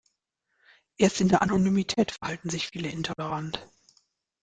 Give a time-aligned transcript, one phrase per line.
[0.97, 3.69] Erst in der Anonymität verhalten sich viele intolerant.